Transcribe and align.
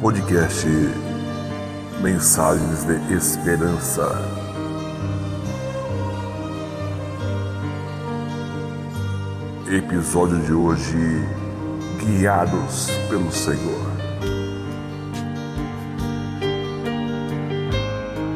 podcast 0.00 0.66
Mensagens 2.00 2.84
de 2.84 3.14
Esperança. 3.14 4.08
Episódio 9.70 10.38
de 10.40 10.52
hoje: 10.52 11.26
Guiados 11.98 12.88
pelo 13.08 13.30
Senhor. 13.30 13.94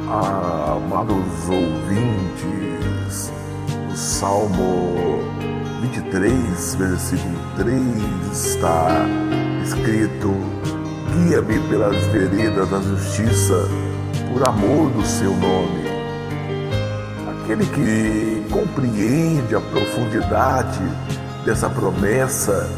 Amados 0.09 1.49
ouvintes, 1.49 3.33
o 3.93 3.97
Salmo 3.97 5.21
23, 5.81 6.75
versículo 6.77 7.39
3 7.57 7.83
está 8.33 9.07
escrito: 9.65 10.33
Guia-me 11.25 11.59
pelas 11.69 11.97
veredas 12.07 12.71
da 12.71 12.81
justiça, 12.81 13.69
por 14.33 14.47
amor 14.47 14.89
do 14.91 15.05
seu 15.05 15.33
nome. 15.33 15.89
Aquele 17.29 17.67
que 17.67 18.47
compreende 18.49 19.57
a 19.57 19.61
profundidade 19.61 20.81
dessa 21.45 21.69
promessa 21.69 22.71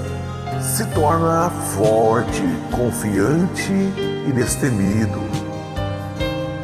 se 0.62 0.86
torna 0.94 1.50
forte, 1.50 2.42
confiante 2.70 3.72
e 4.26 4.32
destemido. 4.32 5.20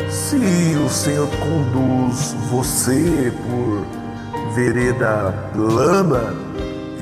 Se 0.09 0.37
o 0.83 0.89
Senhor 0.89 1.29
conduz 1.29 2.35
você 2.51 3.33
por 3.47 4.55
vereda 4.55 5.51
plana 5.53 6.35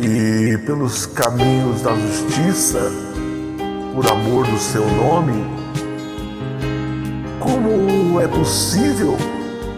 e 0.01 0.59
pelos 0.67 1.07
caminhos 1.07 1.81
da 1.83 1.95
justiça, 1.95 3.14
por 3.95 4.07
amor 4.09 4.47
do 4.47 4.59
seu 4.59 4.85
nome, 4.85 5.47
como 7.39 8.21
é 8.21 8.27
possível 8.27 9.17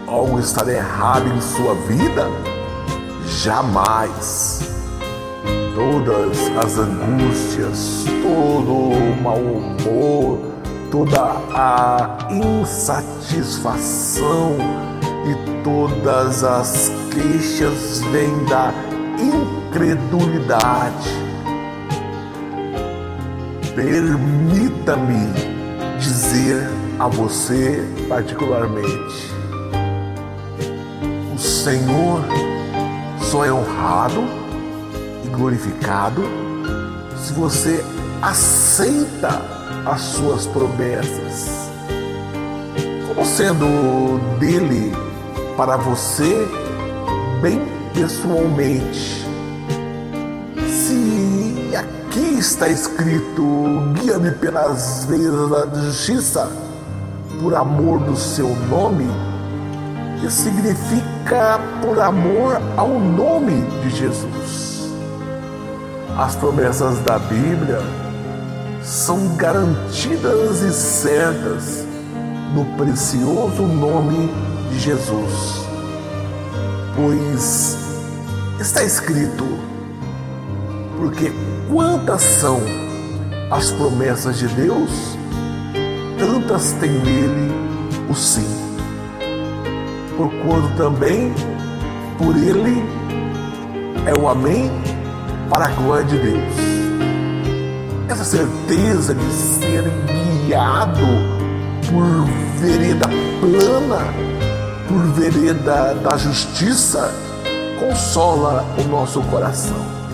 algo 0.07 0.39
estar 0.39 0.67
errado 0.67 1.27
em 1.27 1.39
sua 1.39 1.75
vida? 1.87 2.27
Jamais. 3.43 4.61
Todas 5.75 6.39
as 6.57 6.79
angústias, 6.79 8.05
todo 8.23 8.73
o 8.73 9.15
mau 9.21 9.37
humor, 9.37 10.39
toda 10.89 11.21
a 11.53 12.17
insatisfação, 12.31 14.57
e 15.27 15.35
todas 15.63 16.43
as 16.43 16.91
queixas 17.11 18.01
vêm 18.11 18.43
da 18.45 18.73
incredulidade. 19.19 21.26
Permita-me 23.77 25.31
dizer 25.99 26.67
a 26.97 27.07
você 27.07 27.87
particularmente: 28.09 29.31
o 31.31 31.37
Senhor 31.37 32.23
só 33.21 33.45
é 33.45 33.53
honrado 33.53 34.23
e 35.23 35.27
glorificado 35.27 36.23
se 37.23 37.33
você 37.33 37.85
aceita 38.19 39.43
as 39.85 40.01
suas 40.01 40.47
promessas 40.47 41.69
como 43.07 43.23
sendo 43.27 44.19
dele 44.39 44.91
para 45.55 45.77
você 45.77 46.47
bem 47.43 47.61
pessoalmente. 47.93 49.36
Aqui 52.17 52.39
está 52.39 52.67
escrito: 52.67 53.43
guia-me 53.93 54.31
pelas 54.31 55.05
veias 55.05 55.49
da 55.51 55.81
justiça, 55.81 56.49
por 57.39 57.53
amor 57.53 57.99
do 57.99 58.15
seu 58.15 58.49
nome, 58.65 59.05
que 60.19 60.31
significa 60.31 61.59
por 61.79 61.99
amor 61.99 62.59
ao 62.75 62.99
nome 62.99 63.61
de 63.83 63.91
Jesus. 63.91 64.89
As 66.17 66.35
promessas 66.35 66.97
da 67.01 67.19
Bíblia 67.19 67.81
são 68.81 69.35
garantidas 69.35 70.61
e 70.61 70.73
certas 70.73 71.85
no 72.55 72.65
precioso 72.77 73.61
nome 73.61 74.33
de 74.71 74.79
Jesus. 74.79 75.67
Pois 76.95 77.77
está 78.59 78.81
escrito: 78.83 79.76
porque 80.97 81.31
quantas 81.69 82.21
são 82.21 82.59
as 83.51 83.71
promessas 83.71 84.37
de 84.39 84.47
Deus, 84.49 85.17
tantas 86.17 86.73
tem 86.73 86.89
nele 86.89 87.51
o 88.09 88.15
sim. 88.15 88.47
Porquanto 90.17 90.75
também 90.75 91.33
por 92.17 92.35
ele 92.35 92.83
é 94.05 94.19
o 94.19 94.27
amém 94.27 94.71
para 95.49 95.65
a 95.65 95.69
glória 95.69 96.05
de 96.05 96.17
Deus. 96.17 96.53
Essa 98.09 98.23
certeza 98.23 99.13
de 99.13 99.31
ser 99.31 99.83
guiado 100.45 101.05
por 101.87 102.25
vereda 102.59 103.07
plana, 103.39 104.13
por 104.87 105.03
vereda 105.13 105.93
da 105.95 106.17
justiça, 106.17 107.13
consola 107.79 108.65
o 108.79 108.87
nosso 108.87 109.21
coração. 109.23 110.06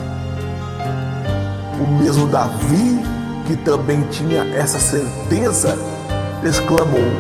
O 1.84 1.88
mesmo 2.02 2.28
Davi, 2.28 2.98
que 3.46 3.58
também 3.58 4.02
tinha 4.10 4.44
essa 4.56 4.80
certeza, 4.80 5.78
exclamou: 6.42 7.12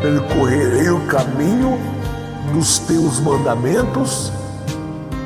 Percorrerei 0.00 0.88
o 0.88 1.00
caminho 1.00 1.78
dos 2.54 2.78
teus 2.78 3.20
mandamentos 3.20 4.32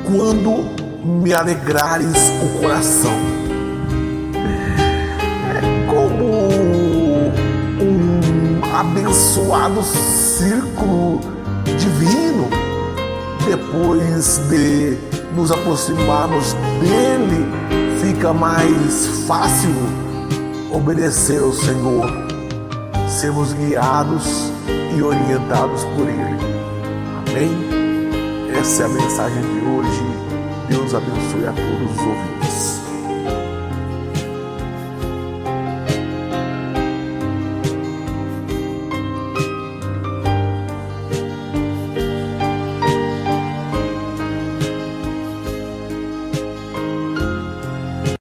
quando 0.05 0.65
me 1.05 1.33
alegrares 1.33 2.33
o 2.43 2.59
coração. 2.59 3.13
É 5.55 5.61
como 5.87 6.25
um 7.81 8.75
abençoado 8.75 9.81
círculo 9.83 11.21
divino 11.77 12.49
depois 13.47 14.37
de 14.49 14.97
nos 15.33 15.49
aproximarmos 15.49 16.53
dele, 16.81 17.45
fica 18.19 18.33
mais 18.33 19.07
fácil 19.25 19.71
obedecer 20.73 21.41
ao 21.41 21.53
Senhor, 21.53 22.05
sermos 23.07 23.53
guiados 23.53 24.51
e 24.93 25.01
orientados 25.01 25.85
por 25.95 26.05
Ele. 26.05 26.37
Amém? 27.29 27.49
Essa 28.59 28.83
é 28.83 28.85
a 28.87 28.89
mensagem 28.89 29.41
de 29.41 29.65
hoje. 29.65 30.03
Deus 30.67 30.93
abençoe 30.93 31.47
a 31.47 31.53
todos 31.53 31.91
os 31.91 32.05
ouvintes. 32.05 32.78